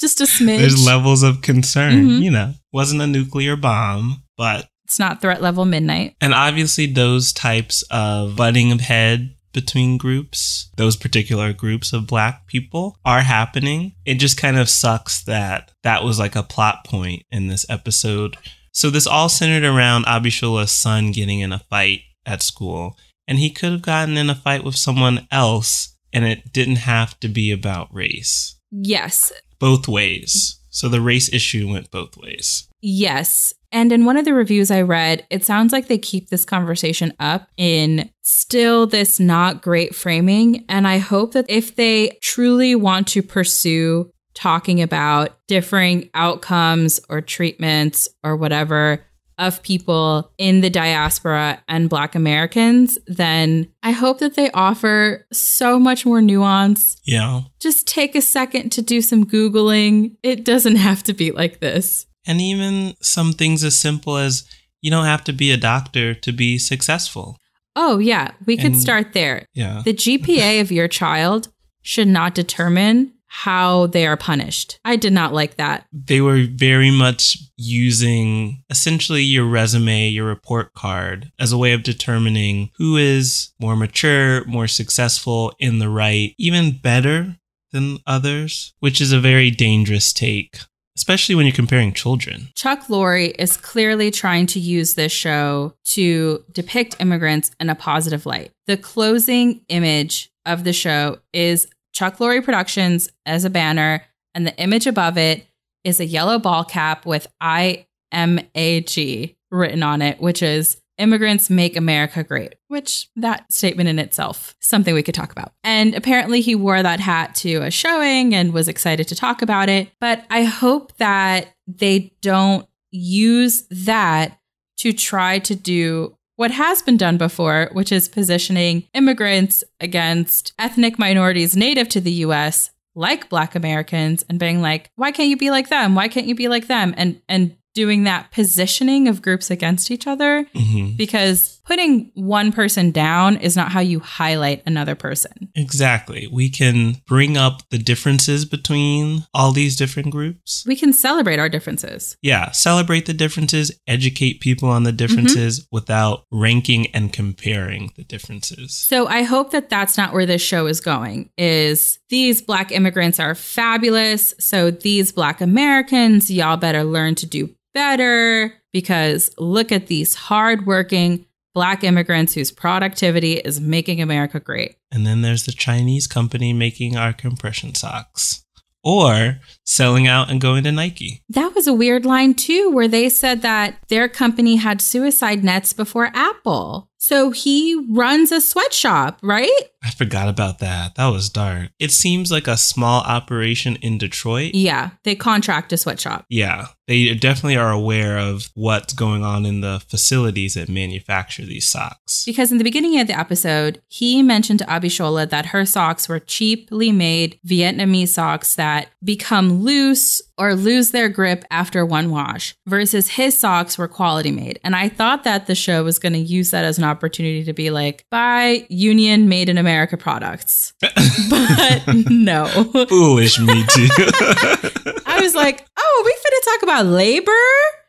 Just 0.00 0.20
a 0.20 0.24
smidge. 0.24 0.58
There's 0.60 0.86
levels 0.86 1.22
of 1.22 1.42
concern, 1.42 2.06
Mhm. 2.06 2.22
you 2.22 2.30
know. 2.30 2.54
Wasn't 2.72 3.02
a 3.02 3.06
nuclear 3.06 3.54
bomb, 3.56 4.22
but 4.36 4.69
it's 4.90 4.98
not 4.98 5.20
threat 5.20 5.40
level 5.40 5.64
midnight. 5.64 6.16
and 6.20 6.34
obviously 6.34 6.84
those 6.86 7.32
types 7.32 7.84
of 7.92 8.34
butting 8.34 8.72
of 8.72 8.80
head 8.80 9.36
between 9.52 9.96
groups, 9.96 10.68
those 10.76 10.96
particular 10.96 11.52
groups 11.52 11.92
of 11.92 12.08
black 12.08 12.48
people 12.48 12.96
are 13.04 13.20
happening. 13.20 13.92
It 14.04 14.16
just 14.16 14.36
kind 14.36 14.58
of 14.58 14.68
sucks 14.68 15.22
that 15.24 15.70
that 15.84 16.02
was 16.02 16.18
like 16.18 16.34
a 16.34 16.42
plot 16.42 16.84
point 16.84 17.22
in 17.30 17.46
this 17.46 17.64
episode. 17.68 18.36
So 18.72 18.90
this 18.90 19.06
all 19.06 19.28
centered 19.28 19.64
around 19.64 20.06
Abishola's 20.06 20.72
son 20.72 21.12
getting 21.12 21.38
in 21.38 21.52
a 21.52 21.60
fight 21.60 22.00
at 22.26 22.42
school, 22.42 22.96
and 23.28 23.38
he 23.38 23.50
could 23.50 23.70
have 23.70 23.82
gotten 23.82 24.16
in 24.16 24.28
a 24.28 24.34
fight 24.34 24.64
with 24.64 24.76
someone 24.76 25.28
else, 25.30 25.96
and 26.12 26.24
it 26.24 26.52
didn't 26.52 26.76
have 26.76 27.18
to 27.20 27.28
be 27.28 27.52
about 27.52 27.94
race. 27.94 28.56
Yes. 28.72 29.32
Both 29.60 29.86
ways. 29.86 30.60
So 30.70 30.88
the 30.88 31.00
race 31.00 31.32
issue 31.32 31.68
went 31.68 31.90
both 31.92 32.16
ways. 32.16 32.68
Yes. 32.80 33.52
And 33.72 33.92
in 33.92 34.04
one 34.04 34.16
of 34.16 34.24
the 34.24 34.34
reviews 34.34 34.70
I 34.70 34.82
read, 34.82 35.26
it 35.30 35.44
sounds 35.44 35.72
like 35.72 35.88
they 35.88 35.98
keep 35.98 36.28
this 36.28 36.44
conversation 36.44 37.12
up 37.20 37.48
in 37.56 38.10
still 38.22 38.86
this 38.86 39.20
not 39.20 39.62
great 39.62 39.94
framing. 39.94 40.64
And 40.68 40.88
I 40.88 40.98
hope 40.98 41.32
that 41.32 41.46
if 41.48 41.76
they 41.76 42.18
truly 42.20 42.74
want 42.74 43.06
to 43.08 43.22
pursue 43.22 44.10
talking 44.34 44.80
about 44.80 45.38
differing 45.46 46.10
outcomes 46.14 47.00
or 47.08 47.20
treatments 47.20 48.08
or 48.24 48.36
whatever 48.36 49.04
of 49.38 49.62
people 49.62 50.30
in 50.36 50.60
the 50.60 50.68
diaspora 50.68 51.62
and 51.66 51.88
Black 51.88 52.14
Americans, 52.14 52.98
then 53.06 53.66
I 53.82 53.92
hope 53.92 54.18
that 54.18 54.34
they 54.34 54.50
offer 54.50 55.26
so 55.32 55.78
much 55.78 56.04
more 56.04 56.20
nuance. 56.20 57.00
Yeah. 57.04 57.42
Just 57.58 57.88
take 57.88 58.14
a 58.14 58.20
second 58.20 58.70
to 58.72 58.82
do 58.82 59.00
some 59.00 59.24
Googling. 59.24 60.16
It 60.22 60.44
doesn't 60.44 60.76
have 60.76 61.02
to 61.04 61.14
be 61.14 61.32
like 61.32 61.60
this. 61.60 62.06
And 62.26 62.40
even 62.40 62.94
some 63.00 63.32
things 63.32 63.64
as 63.64 63.78
simple 63.78 64.16
as 64.16 64.44
you 64.80 64.90
don't 64.90 65.06
have 65.06 65.24
to 65.24 65.32
be 65.32 65.50
a 65.50 65.56
doctor 65.56 66.14
to 66.14 66.32
be 66.32 66.58
successful. 66.58 67.38
Oh, 67.76 67.98
yeah, 67.98 68.32
we 68.46 68.56
could 68.56 68.72
And- 68.72 68.80
start 68.80 69.12
there. 69.12 69.46
Yeah. 69.54 69.82
The 69.84 69.94
GPA 69.94 70.60
of 70.60 70.72
your 70.72 70.88
child 70.88 71.48
should 71.82 72.08
not 72.08 72.34
determine 72.34 73.12
how 73.32 73.86
they 73.86 74.06
are 74.08 74.16
punished. 74.16 74.80
I 74.84 74.96
did 74.96 75.12
not 75.12 75.32
like 75.32 75.56
that. 75.56 75.86
They 75.92 76.20
were 76.20 76.46
very 76.50 76.90
much 76.90 77.38
using 77.56 78.64
essentially 78.70 79.22
your 79.22 79.46
resume, 79.46 80.08
your 80.08 80.26
report 80.26 80.74
card 80.74 81.30
as 81.38 81.52
a 81.52 81.58
way 81.58 81.72
of 81.72 81.84
determining 81.84 82.70
who 82.76 82.96
is 82.96 83.52
more 83.60 83.76
mature, 83.76 84.44
more 84.46 84.66
successful 84.66 85.54
in 85.60 85.78
the 85.78 85.88
right, 85.88 86.34
even 86.38 86.76
better 86.82 87.36
than 87.72 87.98
others, 88.04 88.74
which 88.80 89.00
is 89.00 89.12
a 89.12 89.20
very 89.20 89.52
dangerous 89.52 90.12
take, 90.12 90.58
especially 90.96 91.34
when 91.34 91.46
you're 91.46 91.54
comparing 91.54 91.92
children. 91.92 92.48
Chuck 92.54 92.86
Lorre 92.88 93.34
is 93.38 93.56
clearly 93.56 94.10
trying 94.10 94.46
to 94.46 94.60
use 94.60 94.94
this 94.94 95.12
show 95.12 95.74
to 95.84 96.44
depict 96.52 96.96
immigrants 97.00 97.50
in 97.60 97.70
a 97.70 97.74
positive 97.74 98.26
light. 98.26 98.50
The 98.66 98.76
closing 98.76 99.62
image 99.68 100.30
of 100.46 100.64
the 100.64 100.72
show 100.72 101.18
is 101.32 101.66
Chuck 101.92 102.18
Lorre 102.18 102.44
Productions 102.44 103.10
as 103.26 103.44
a 103.44 103.50
banner, 103.50 104.04
and 104.34 104.46
the 104.46 104.56
image 104.56 104.86
above 104.86 105.18
it 105.18 105.46
is 105.84 106.00
a 106.00 106.06
yellow 106.06 106.38
ball 106.38 106.64
cap 106.64 107.06
with 107.06 107.26
IMAG 107.42 109.36
written 109.50 109.82
on 109.82 110.02
it, 110.02 110.20
which 110.20 110.42
is 110.42 110.79
Immigrants 111.00 111.50
Make 111.50 111.76
America 111.76 112.22
Great, 112.22 112.56
which 112.68 113.08
that 113.16 113.52
statement 113.52 113.88
in 113.88 113.98
itself, 113.98 114.54
something 114.60 114.94
we 114.94 115.02
could 115.02 115.14
talk 115.14 115.32
about. 115.32 115.52
And 115.64 115.94
apparently 115.94 116.40
he 116.40 116.54
wore 116.54 116.82
that 116.82 117.00
hat 117.00 117.34
to 117.36 117.56
a 117.62 117.70
showing 117.70 118.34
and 118.34 118.52
was 118.52 118.68
excited 118.68 119.08
to 119.08 119.14
talk 119.14 119.42
about 119.42 119.68
it. 119.68 119.90
But 120.00 120.24
I 120.30 120.44
hope 120.44 120.96
that 120.98 121.48
they 121.66 122.12
don't 122.20 122.66
use 122.90 123.62
that 123.70 124.38
to 124.78 124.92
try 124.92 125.38
to 125.40 125.54
do 125.54 126.16
what 126.36 126.50
has 126.50 126.80
been 126.80 126.96
done 126.96 127.18
before, 127.18 127.68
which 127.72 127.92
is 127.92 128.08
positioning 128.08 128.84
immigrants 128.94 129.62
against 129.78 130.54
ethnic 130.58 130.98
minorities 130.98 131.54
native 131.54 131.86
to 131.90 132.00
the 132.00 132.12
US, 132.24 132.70
like 132.94 133.28
Black 133.28 133.54
Americans, 133.54 134.24
and 134.26 134.38
being 134.38 134.62
like, 134.62 134.90
why 134.96 135.12
can't 135.12 135.28
you 135.28 135.36
be 135.36 135.50
like 135.50 135.68
them? 135.68 135.94
Why 135.94 136.08
can't 136.08 136.26
you 136.26 136.34
be 136.34 136.48
like 136.48 136.66
them? 136.66 136.94
And 136.96 137.20
and 137.28 137.56
doing 137.74 138.04
that 138.04 138.30
positioning 138.32 139.08
of 139.08 139.22
groups 139.22 139.50
against 139.50 139.90
each 139.90 140.06
other 140.06 140.46
hmm 140.54 140.90
because 140.96 141.60
putting 141.70 142.10
one 142.14 142.50
person 142.50 142.90
down 142.90 143.36
is 143.36 143.56
not 143.56 143.70
how 143.70 143.78
you 143.78 144.00
highlight 144.00 144.60
another 144.66 144.96
person. 144.96 145.52
Exactly. 145.54 146.28
We 146.32 146.50
can 146.50 146.96
bring 147.06 147.36
up 147.36 147.62
the 147.70 147.78
differences 147.78 148.44
between 148.44 149.24
all 149.32 149.52
these 149.52 149.76
different 149.76 150.10
groups. 150.10 150.64
We 150.66 150.74
can 150.74 150.92
celebrate 150.92 151.38
our 151.38 151.48
differences. 151.48 152.16
Yeah, 152.22 152.50
celebrate 152.50 153.06
the 153.06 153.12
differences, 153.12 153.70
educate 153.86 154.40
people 154.40 154.68
on 154.68 154.82
the 154.82 154.90
differences 154.90 155.64
without 155.70 156.24
ranking 156.32 156.88
and 156.88 157.12
comparing 157.12 157.92
the 157.94 158.02
differences. 158.02 158.74
So 158.74 159.06
I 159.06 159.22
hope 159.22 159.52
that 159.52 159.70
that's 159.70 159.96
not 159.96 160.12
where 160.12 160.26
this 160.26 160.42
show 160.42 160.66
is 160.66 160.80
going. 160.80 161.30
Is 161.38 162.00
these 162.08 162.42
black 162.42 162.72
immigrants 162.72 163.20
are 163.20 163.36
fabulous, 163.36 164.34
so 164.40 164.72
these 164.72 165.12
black 165.12 165.40
Americans, 165.40 166.32
y'all 166.32 166.56
better 166.56 166.82
learn 166.82 167.14
to 167.14 167.26
do 167.26 167.54
better 167.74 168.54
because 168.72 169.30
look 169.38 169.72
at 169.72 169.86
these 169.86 170.14
hardworking 170.14 171.26
black 171.54 171.82
immigrants 171.82 172.34
whose 172.34 172.52
productivity 172.52 173.34
is 173.34 173.60
making 173.60 174.00
America 174.00 174.38
great. 174.38 174.76
And 174.92 175.06
then 175.06 175.22
there's 175.22 175.46
the 175.46 175.52
Chinese 175.52 176.06
company 176.06 176.52
making 176.52 176.96
our 176.96 177.12
compression 177.12 177.74
socks 177.74 178.44
or 178.82 179.40
selling 179.64 180.06
out 180.06 180.30
and 180.30 180.40
going 180.40 180.64
to 180.64 180.72
Nike. 180.72 181.22
That 181.28 181.54
was 181.54 181.66
a 181.66 181.72
weird 181.74 182.04
line 182.06 182.34
too, 182.34 182.70
where 182.70 182.88
they 182.88 183.08
said 183.08 183.42
that 183.42 183.76
their 183.88 184.08
company 184.08 184.56
had 184.56 184.80
suicide 184.80 185.44
nets 185.44 185.72
before 185.72 186.10
Apple. 186.14 186.88
So 186.96 187.30
he 187.30 187.86
runs 187.90 188.32
a 188.32 188.40
sweatshop, 188.40 189.18
right? 189.22 189.60
I 189.82 189.90
forgot 189.90 190.28
about 190.28 190.58
that. 190.58 190.96
That 190.96 191.08
was 191.08 191.30
dark. 191.30 191.70
It 191.78 191.90
seems 191.90 192.30
like 192.30 192.46
a 192.46 192.56
small 192.56 193.00
operation 193.02 193.76
in 193.76 193.96
Detroit. 193.96 194.54
Yeah, 194.54 194.90
they 195.04 195.14
contract 195.14 195.72
a 195.72 195.78
sweatshop. 195.78 196.26
Yeah, 196.28 196.66
they 196.86 197.14
definitely 197.14 197.56
are 197.56 197.70
aware 197.70 198.18
of 198.18 198.50
what's 198.54 198.92
going 198.92 199.24
on 199.24 199.46
in 199.46 199.62
the 199.62 199.82
facilities 199.88 200.54
that 200.54 200.68
manufacture 200.68 201.46
these 201.46 201.66
socks. 201.66 202.24
Because 202.26 202.52
in 202.52 202.58
the 202.58 202.64
beginning 202.64 203.00
of 203.00 203.06
the 203.06 203.18
episode, 203.18 203.80
he 203.88 204.22
mentioned 204.22 204.58
to 204.58 204.66
Abishola 204.66 205.28
that 205.30 205.46
her 205.46 205.64
socks 205.64 206.08
were 206.08 206.20
cheaply 206.20 206.92
made 206.92 207.38
Vietnamese 207.46 208.08
socks 208.08 208.56
that 208.56 208.88
become 209.02 209.62
loose 209.62 210.20
or 210.36 210.54
lose 210.54 210.90
their 210.90 211.08
grip 211.08 211.44
after 211.50 211.84
one 211.84 212.10
wash, 212.10 212.54
versus 212.66 213.10
his 213.10 213.38
socks 213.38 213.76
were 213.76 213.88
quality 213.88 214.30
made. 214.30 214.58
And 214.64 214.74
I 214.74 214.88
thought 214.88 215.24
that 215.24 215.46
the 215.46 215.54
show 215.54 215.84
was 215.84 215.98
going 215.98 216.14
to 216.14 216.18
use 216.18 216.50
that 216.50 216.64
as 216.64 216.78
an 216.78 216.84
opportunity 216.84 217.44
to 217.44 217.52
be 217.52 217.70
like, 217.70 218.06
buy 218.10 218.66
Union 218.70 219.28
Made 219.28 219.50
in 219.50 219.58
America 219.58 219.69
products. 219.74 220.72
But 221.30 221.82
no. 222.10 222.46
Foolish 222.88 223.38
me 223.38 223.64
too. 223.68 223.88
I 225.06 225.20
was 225.22 225.34
like, 225.34 225.66
oh, 225.76 226.02
we 226.04 226.12
finna 226.12 226.44
talk 226.52 226.62
about 226.62 226.86
labor? 226.86 227.32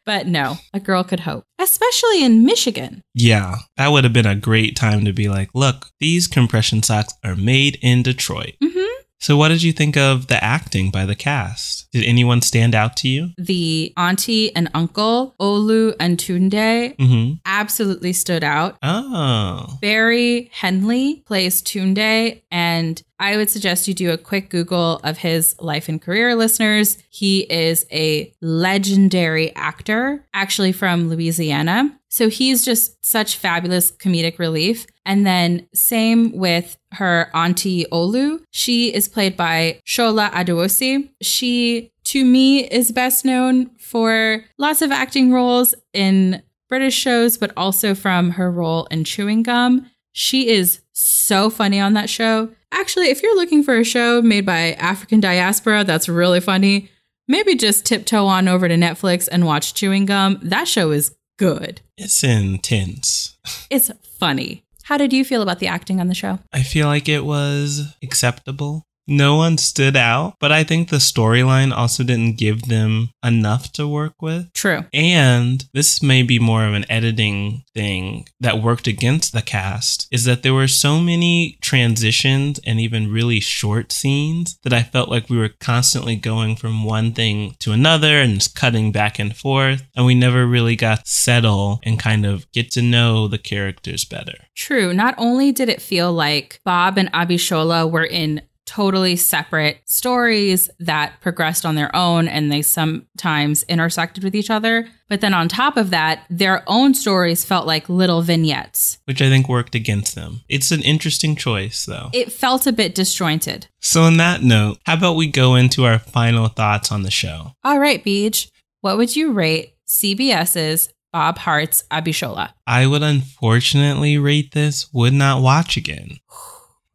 But 0.05 0.27
no, 0.27 0.57
a 0.73 0.79
girl 0.79 1.03
could 1.03 1.21
hope, 1.21 1.43
especially 1.59 2.23
in 2.23 2.43
Michigan. 2.43 3.01
Yeah, 3.13 3.55
that 3.77 3.89
would 3.89 4.03
have 4.03 4.13
been 4.13 4.25
a 4.25 4.35
great 4.35 4.75
time 4.75 5.05
to 5.05 5.13
be 5.13 5.29
like, 5.29 5.49
look, 5.53 5.89
these 5.99 6.27
compression 6.27 6.81
socks 6.83 7.13
are 7.23 7.35
made 7.35 7.77
in 7.81 8.03
Detroit. 8.03 8.53
hmm 8.63 8.90
So, 9.21 9.37
what 9.37 9.49
did 9.49 9.61
you 9.61 9.71
think 9.71 9.95
of 9.97 10.27
the 10.27 10.43
acting 10.43 10.89
by 10.89 11.05
the 11.05 11.13
cast? 11.15 11.91
Did 11.91 12.05
anyone 12.05 12.41
stand 12.41 12.73
out 12.73 12.97
to 12.97 13.07
you? 13.07 13.29
The 13.37 13.93
auntie 13.95 14.53
and 14.55 14.67
uncle, 14.73 15.35
Olu 15.39 15.95
and 15.99 16.17
Tunde, 16.17 16.95
Mm-hmm. 16.97 17.33
absolutely 17.45 18.13
stood 18.13 18.43
out. 18.43 18.77
Oh, 18.81 19.77
Barry 19.79 20.49
Henley 20.51 21.21
plays 21.27 21.61
Tunde, 21.61 22.41
and 22.49 23.03
I 23.19 23.37
would 23.37 23.51
suggest 23.51 23.87
you 23.87 23.93
do 23.93 24.09
a 24.11 24.17
quick 24.17 24.49
Google 24.49 24.99
of 25.03 25.19
his 25.19 25.55
life 25.59 25.87
and 25.87 26.01
career, 26.01 26.33
listeners. 26.35 26.97
He 27.09 27.41
is 27.41 27.85
a 27.91 28.33
legendary 28.41 29.55
actor, 29.55 30.25
actually 30.33 30.71
from 30.71 31.09
Louisiana. 31.09 31.95
So 32.09 32.27
he's 32.29 32.65
just 32.65 33.05
such 33.05 33.37
fabulous 33.37 33.91
comedic 33.91 34.39
relief. 34.39 34.87
And 35.05 35.25
then 35.25 35.67
same 35.73 36.31
with 36.37 36.77
her 36.93 37.29
auntie 37.33 37.85
Olu. 37.91 38.41
She 38.51 38.93
is 38.93 39.07
played 39.07 39.35
by 39.35 39.79
Shola 39.85 40.29
Adewusi. 40.31 41.09
She, 41.21 41.91
to 42.05 42.23
me, 42.23 42.65
is 42.69 42.91
best 42.91 43.25
known 43.25 43.71
for 43.79 44.43
lots 44.57 44.81
of 44.81 44.91
acting 44.91 45.31
roles 45.31 45.73
in 45.93 46.43
British 46.69 46.95
shows, 46.95 47.37
but 47.37 47.51
also 47.57 47.95
from 47.95 48.31
her 48.31 48.51
role 48.51 48.85
in 48.91 49.03
Chewing 49.03 49.43
Gum. 49.43 49.89
She 50.13 50.49
is 50.49 50.81
so 50.93 51.49
funny 51.49 51.79
on 51.79 51.93
that 51.93 52.09
show. 52.09 52.49
Actually, 52.71 53.07
if 53.09 53.21
you're 53.23 53.35
looking 53.35 53.63
for 53.63 53.75
a 53.77 53.83
show 53.83 54.21
made 54.21 54.45
by 54.45 54.73
African 54.73 55.19
diaspora 55.19 55.83
that's 55.83 56.07
really 56.07 56.39
funny, 56.39 56.89
maybe 57.27 57.55
just 57.55 57.85
tiptoe 57.85 58.25
on 58.25 58.47
over 58.47 58.67
to 58.67 58.75
Netflix 58.75 59.27
and 59.31 59.45
watch 59.45 59.73
Chewing 59.73 60.05
Gum. 60.05 60.39
That 60.43 60.67
show 60.67 60.91
is 60.91 61.15
good. 61.37 61.81
it's 61.97 62.23
intense. 62.23 63.35
It's 63.71 63.89
funny. 64.19 64.63
How 64.83 64.97
did 64.97 65.13
you 65.13 65.23
feel 65.23 65.41
about 65.41 65.59
the 65.59 65.67
acting 65.67 65.99
on 65.99 66.07
the 66.07 66.15
show? 66.15 66.39
I 66.51 66.63
feel 66.63 66.87
like 66.87 67.07
it 67.07 67.23
was 67.25 67.95
acceptable. 68.03 68.87
No 69.11 69.35
one 69.35 69.57
stood 69.57 69.97
out, 69.97 70.37
but 70.39 70.53
I 70.53 70.63
think 70.63 70.87
the 70.87 70.95
storyline 70.95 71.75
also 71.75 72.01
didn't 72.01 72.37
give 72.37 72.69
them 72.69 73.09
enough 73.21 73.73
to 73.73 73.85
work 73.85 74.21
with. 74.21 74.53
True. 74.53 74.85
And 74.93 75.65
this 75.73 76.01
may 76.01 76.23
be 76.23 76.39
more 76.39 76.65
of 76.65 76.73
an 76.73 76.89
editing 76.89 77.65
thing 77.73 78.25
that 78.39 78.61
worked 78.61 78.87
against 78.87 79.33
the 79.33 79.41
cast 79.41 80.07
is 80.11 80.23
that 80.23 80.43
there 80.43 80.53
were 80.53 80.69
so 80.69 81.01
many 81.01 81.57
transitions 81.61 82.61
and 82.65 82.79
even 82.79 83.11
really 83.11 83.41
short 83.41 83.91
scenes 83.91 84.57
that 84.63 84.71
I 84.71 84.81
felt 84.81 85.09
like 85.09 85.29
we 85.29 85.37
were 85.37 85.49
constantly 85.59 86.15
going 86.15 86.55
from 86.55 86.85
one 86.85 87.11
thing 87.11 87.57
to 87.59 87.73
another 87.73 88.21
and 88.21 88.35
just 88.35 88.55
cutting 88.55 88.93
back 88.93 89.19
and 89.19 89.35
forth. 89.35 89.83
And 89.93 90.05
we 90.05 90.15
never 90.15 90.47
really 90.47 90.77
got 90.77 91.05
settle 91.05 91.81
and 91.83 91.99
kind 91.99 92.25
of 92.25 92.49
get 92.53 92.71
to 92.71 92.81
know 92.81 93.27
the 93.27 93.37
characters 93.37 94.05
better. 94.05 94.45
True. 94.55 94.93
Not 94.93 95.15
only 95.17 95.51
did 95.51 95.67
it 95.67 95.81
feel 95.81 96.13
like 96.13 96.61
Bob 96.63 96.97
and 96.97 97.11
Abishola 97.11 97.91
were 97.91 98.05
in 98.05 98.41
totally 98.71 99.17
separate 99.17 99.81
stories 99.83 100.69
that 100.79 101.19
progressed 101.19 101.65
on 101.65 101.75
their 101.75 101.93
own 101.93 102.25
and 102.29 102.49
they 102.49 102.61
sometimes 102.61 103.63
intersected 103.63 104.23
with 104.23 104.33
each 104.33 104.49
other, 104.49 104.87
but 105.09 105.19
then 105.19 105.33
on 105.33 105.49
top 105.49 105.75
of 105.75 105.89
that, 105.89 106.23
their 106.29 106.63
own 106.67 106.93
stories 106.93 107.43
felt 107.43 107.67
like 107.67 107.89
little 107.89 108.21
vignettes. 108.21 108.99
Which 109.03 109.21
I 109.21 109.27
think 109.27 109.49
worked 109.49 109.75
against 109.75 110.15
them. 110.15 110.39
It's 110.47 110.71
an 110.71 110.81
interesting 110.83 111.35
choice, 111.35 111.85
though. 111.85 112.11
It 112.13 112.31
felt 112.31 112.65
a 112.65 112.71
bit 112.71 112.95
disjointed. 112.95 113.67
So, 113.81 114.03
on 114.03 114.15
that 114.17 114.41
note, 114.41 114.77
how 114.85 114.93
about 114.93 115.17
we 115.17 115.27
go 115.27 115.55
into 115.55 115.83
our 115.83 115.99
final 115.99 116.47
thoughts 116.47 116.93
on 116.93 117.03
the 117.03 117.11
show? 117.11 117.51
All 117.65 117.79
right, 117.79 118.01
Beach, 118.01 118.49
what 118.79 118.95
would 118.95 119.17
you 119.17 119.33
rate 119.33 119.75
CBS's 119.85 120.93
Bob 121.11 121.39
Hearts 121.39 121.83
Abishola? 121.91 122.53
I 122.65 122.87
would 122.87 123.03
unfortunately 123.03 124.17
rate 124.17 124.53
this 124.53 124.87
would 124.93 125.13
not 125.13 125.41
watch 125.41 125.75
again. 125.75 126.19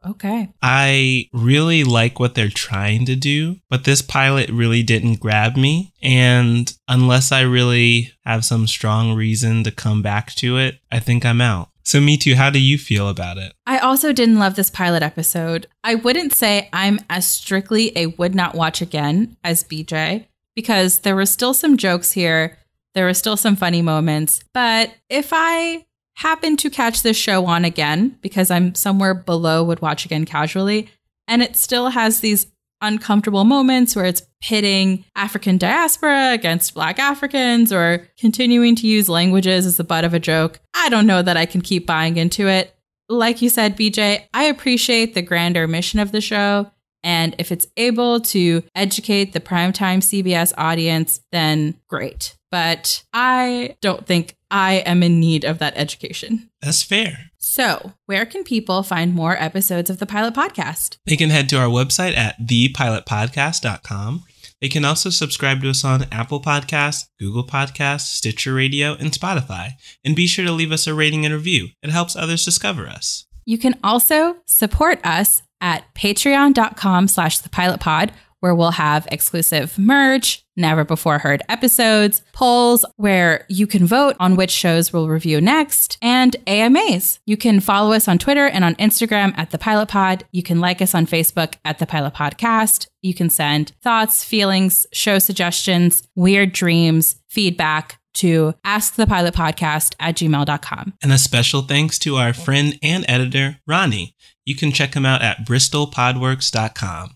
Okay. 0.06 0.48
I 0.62 1.28
really 1.32 1.84
like 1.84 2.20
what 2.20 2.34
they're 2.34 2.48
trying 2.48 3.06
to 3.06 3.16
do, 3.16 3.56
but 3.68 3.84
this 3.84 4.02
pilot 4.02 4.50
really 4.50 4.82
didn't 4.82 5.20
grab 5.20 5.56
me. 5.56 5.92
And 6.02 6.72
unless 6.88 7.32
I 7.32 7.40
really 7.40 8.12
have 8.24 8.44
some 8.44 8.66
strong 8.66 9.14
reason 9.14 9.64
to 9.64 9.70
come 9.70 10.02
back 10.02 10.32
to 10.36 10.58
it, 10.58 10.78
I 10.92 11.00
think 11.00 11.24
I'm 11.24 11.40
out. 11.40 11.70
So, 11.82 12.00
me 12.00 12.16
too, 12.16 12.34
how 12.34 12.50
do 12.50 12.60
you 12.60 12.78
feel 12.78 13.08
about 13.08 13.38
it? 13.38 13.52
I 13.64 13.78
also 13.78 14.12
didn't 14.12 14.40
love 14.40 14.56
this 14.56 14.70
pilot 14.70 15.04
episode. 15.04 15.68
I 15.84 15.94
wouldn't 15.94 16.32
say 16.34 16.68
I'm 16.72 16.98
as 17.08 17.28
strictly 17.28 17.96
a 17.96 18.06
would 18.06 18.34
not 18.34 18.56
watch 18.56 18.82
again 18.82 19.36
as 19.44 19.62
BJ 19.62 20.26
because 20.56 21.00
there 21.00 21.14
were 21.14 21.26
still 21.26 21.54
some 21.54 21.76
jokes 21.76 22.10
here. 22.10 22.58
There 22.94 23.04
were 23.04 23.14
still 23.14 23.36
some 23.36 23.54
funny 23.54 23.82
moments. 23.82 24.42
But 24.52 24.94
if 25.08 25.28
I 25.32 25.84
happen 26.16 26.56
to 26.56 26.70
catch 26.70 27.02
this 27.02 27.16
show 27.16 27.46
on 27.46 27.64
again, 27.64 28.18
because 28.20 28.50
I'm 28.50 28.74
somewhere 28.74 29.14
below 29.14 29.62
would 29.64 29.80
watch 29.80 30.04
again 30.04 30.24
casually, 30.24 30.88
and 31.28 31.42
it 31.42 31.56
still 31.56 31.90
has 31.90 32.20
these 32.20 32.46
uncomfortable 32.82 33.44
moments 33.44 33.96
where 33.96 34.04
it's 34.04 34.22
pitting 34.42 35.04
African 35.14 35.56
diaspora 35.56 36.32
against 36.32 36.74
Black 36.74 36.98
Africans 36.98 37.72
or 37.72 38.06
continuing 38.18 38.76
to 38.76 38.86
use 38.86 39.08
languages 39.08 39.64
as 39.64 39.78
the 39.78 39.84
butt 39.84 40.04
of 40.04 40.14
a 40.14 40.20
joke, 40.20 40.60
I 40.74 40.88
don't 40.88 41.06
know 41.06 41.22
that 41.22 41.38
I 41.38 41.46
can 41.46 41.62
keep 41.62 41.86
buying 41.86 42.16
into 42.16 42.48
it. 42.48 42.74
Like 43.08 43.40
you 43.40 43.48
said, 43.48 43.78
BJ, 43.78 44.24
I 44.34 44.44
appreciate 44.44 45.14
the 45.14 45.22
grander 45.22 45.66
mission 45.66 46.00
of 46.00 46.12
the 46.12 46.20
show. 46.20 46.70
And 47.02 47.34
if 47.38 47.52
it's 47.52 47.66
able 47.76 48.20
to 48.20 48.62
educate 48.74 49.32
the 49.32 49.40
primetime 49.40 49.98
CBS 49.98 50.52
audience, 50.58 51.20
then 51.30 51.80
great. 51.88 52.36
But 52.50 53.04
I 53.12 53.76
don't 53.80 54.04
think 54.04 54.35
I 54.50 54.74
am 54.86 55.02
in 55.02 55.18
need 55.20 55.44
of 55.44 55.58
that 55.58 55.74
education. 55.76 56.50
That's 56.62 56.82
fair. 56.82 57.30
So, 57.38 57.92
where 58.06 58.26
can 58.26 58.44
people 58.44 58.82
find 58.82 59.14
more 59.14 59.40
episodes 59.40 59.90
of 59.90 59.98
the 59.98 60.06
Pilot 60.06 60.34
Podcast? 60.34 60.98
They 61.06 61.16
can 61.16 61.30
head 61.30 61.48
to 61.50 61.58
our 61.58 61.68
website 61.68 62.16
at 62.16 62.38
thepilotpodcast.com. 62.40 64.24
They 64.60 64.68
can 64.68 64.84
also 64.84 65.10
subscribe 65.10 65.60
to 65.62 65.70
us 65.70 65.84
on 65.84 66.06
Apple 66.10 66.40
Podcasts, 66.40 67.06
Google 67.18 67.44
Podcasts, 67.44 68.06
Stitcher 68.06 68.54
Radio, 68.54 68.94
and 68.94 69.12
Spotify. 69.12 69.72
And 70.04 70.16
be 70.16 70.26
sure 70.26 70.44
to 70.46 70.52
leave 70.52 70.72
us 70.72 70.86
a 70.86 70.94
rating 70.94 71.24
and 71.24 71.34
review. 71.34 71.68
It 71.82 71.90
helps 71.90 72.16
others 72.16 72.44
discover 72.44 72.86
us. 72.88 73.26
You 73.44 73.58
can 73.58 73.78
also 73.84 74.36
support 74.46 74.98
us 75.04 75.42
at 75.60 75.94
patreon.com 75.94 77.08
slash 77.08 77.38
the 77.38 77.48
pilot 77.48 77.80
pod, 77.80 78.12
where 78.46 78.54
we'll 78.54 78.70
have 78.70 79.08
exclusive 79.10 79.76
merch, 79.76 80.44
never 80.56 80.84
before 80.84 81.18
heard 81.18 81.42
episodes, 81.48 82.22
polls 82.32 82.84
where 82.94 83.44
you 83.48 83.66
can 83.66 83.84
vote 83.86 84.14
on 84.20 84.36
which 84.36 84.52
shows 84.52 84.92
we'll 84.92 85.08
review 85.08 85.40
next, 85.40 85.98
and 86.00 86.36
AMAs. 86.46 87.18
You 87.26 87.36
can 87.36 87.58
follow 87.58 87.92
us 87.92 88.06
on 88.06 88.18
Twitter 88.18 88.46
and 88.46 88.62
on 88.62 88.76
Instagram 88.76 89.36
at 89.36 89.50
the 89.50 89.58
pilot 89.58 89.88
pod. 89.88 90.24
You 90.30 90.44
can 90.44 90.60
like 90.60 90.80
us 90.80 90.94
on 90.94 91.06
Facebook 91.06 91.54
at 91.64 91.80
the 91.80 91.86
pilot 91.86 92.14
podcast. 92.14 92.86
You 93.02 93.14
can 93.14 93.30
send 93.30 93.72
thoughts, 93.82 94.22
feelings, 94.22 94.86
show 94.92 95.18
suggestions, 95.18 96.04
weird 96.14 96.52
dreams, 96.52 97.16
feedback 97.28 97.98
to 98.14 98.54
askthepilotpodcast 98.64 99.96
at 99.98 100.14
gmail.com. 100.14 100.94
And 101.02 101.12
a 101.12 101.18
special 101.18 101.62
thanks 101.62 101.98
to 101.98 102.14
our 102.14 102.32
friend 102.32 102.78
and 102.80 103.04
editor, 103.08 103.58
Ronnie. 103.66 104.14
You 104.44 104.54
can 104.54 104.70
check 104.70 104.94
him 104.94 105.04
out 105.04 105.22
at 105.22 105.44
bristolpodworks.com. 105.44 107.15